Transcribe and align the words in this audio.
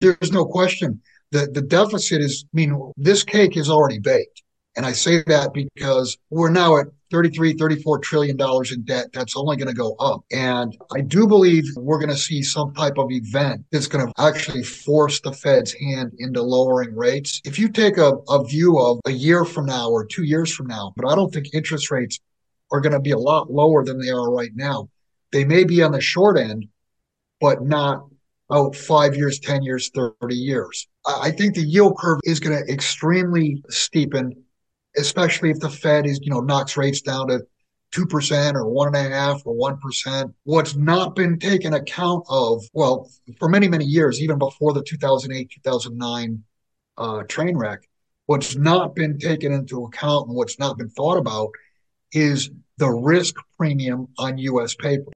there's 0.00 0.32
no 0.32 0.44
question 0.44 1.00
that 1.32 1.54
the 1.54 1.62
deficit 1.62 2.20
is, 2.20 2.44
I 2.46 2.56
mean, 2.56 2.92
this 2.96 3.22
cake 3.24 3.56
is 3.56 3.68
already 3.68 3.98
baked. 3.98 4.42
And 4.76 4.86
I 4.86 4.92
say 4.92 5.22
that 5.26 5.52
because 5.52 6.16
we're 6.30 6.50
now 6.50 6.78
at 6.78 6.86
33, 7.10 7.54
34 7.54 7.98
trillion 7.98 8.36
dollars 8.36 8.70
in 8.70 8.82
debt. 8.82 9.06
That's 9.12 9.36
only 9.36 9.56
going 9.56 9.68
to 9.68 9.74
go 9.74 9.94
up. 9.94 10.20
And 10.30 10.76
I 10.94 11.00
do 11.00 11.26
believe 11.26 11.64
we're 11.76 11.98
going 11.98 12.10
to 12.10 12.16
see 12.16 12.42
some 12.42 12.74
type 12.74 12.98
of 12.98 13.10
event 13.10 13.64
that's 13.72 13.86
going 13.86 14.06
to 14.06 14.12
actually 14.18 14.62
force 14.62 15.20
the 15.20 15.32
Fed's 15.32 15.72
hand 15.72 16.12
into 16.18 16.42
lowering 16.42 16.94
rates. 16.94 17.40
If 17.44 17.58
you 17.58 17.70
take 17.70 17.96
a, 17.96 18.12
a 18.28 18.44
view 18.44 18.78
of 18.78 19.00
a 19.06 19.10
year 19.10 19.44
from 19.44 19.66
now 19.66 19.90
or 19.90 20.04
two 20.04 20.24
years 20.24 20.54
from 20.54 20.66
now, 20.66 20.92
but 20.96 21.10
I 21.10 21.14
don't 21.14 21.32
think 21.32 21.54
interest 21.54 21.90
rates 21.90 22.20
are 22.70 22.80
going 22.80 22.92
to 22.92 23.00
be 23.00 23.12
a 23.12 23.18
lot 23.18 23.50
lower 23.50 23.84
than 23.84 23.98
they 23.98 24.10
are 24.10 24.30
right 24.30 24.52
now. 24.54 24.90
They 25.32 25.44
may 25.44 25.64
be 25.64 25.82
on 25.82 25.92
the 25.92 26.00
short 26.00 26.38
end, 26.38 26.66
but 27.40 27.62
not 27.62 28.04
out 28.50 28.74
five 28.74 29.14
years, 29.14 29.38
10 29.40 29.62
years, 29.62 29.90
30 29.94 30.34
years. 30.34 30.88
I 31.06 31.30
think 31.30 31.54
the 31.54 31.62
yield 31.62 31.96
curve 31.98 32.20
is 32.24 32.40
going 32.40 32.56
to 32.56 32.72
extremely 32.72 33.62
steepen 33.70 34.32
especially 34.98 35.50
if 35.50 35.60
the 35.60 35.70
Fed 35.70 36.06
is, 36.06 36.20
you 36.22 36.30
know, 36.30 36.40
knocks 36.40 36.76
rates 36.76 37.00
down 37.00 37.28
to 37.28 37.46
two 37.90 38.06
percent 38.06 38.56
or 38.56 38.68
one 38.68 38.88
and 38.88 38.96
a 38.96 39.10
half 39.10 39.42
or 39.44 39.54
one 39.54 39.78
percent. 39.78 40.32
What's 40.44 40.76
not 40.76 41.14
been 41.14 41.38
taken 41.38 41.72
account 41.72 42.24
of, 42.28 42.64
well, 42.72 43.10
for 43.38 43.48
many 43.48 43.68
many 43.68 43.84
years, 43.84 44.20
even 44.20 44.38
before 44.38 44.72
the 44.72 44.82
2008 44.82 45.50
2009 45.50 46.44
uh, 46.98 47.22
train 47.24 47.56
wreck, 47.56 47.80
what's 48.26 48.56
not 48.56 48.94
been 48.94 49.18
taken 49.18 49.52
into 49.52 49.84
account 49.84 50.28
and 50.28 50.36
what's 50.36 50.58
not 50.58 50.76
been 50.76 50.90
thought 50.90 51.16
about 51.16 51.50
is 52.12 52.50
the 52.78 52.88
risk 52.88 53.36
premium 53.56 54.08
on 54.18 54.38
U.S. 54.38 54.74
paper. 54.74 55.10